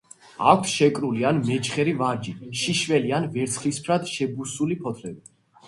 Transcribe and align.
აქვთ 0.51 0.69
შეკრული 0.75 1.27
ან 1.31 1.41
მეჩხერი 1.49 1.93
ვარჯი, 1.99 2.35
შიშველი 2.63 3.15
ან 3.21 3.29
ვერცხლისფრად 3.39 4.13
შებუსული 4.17 4.83
ფოთლები. 4.85 5.27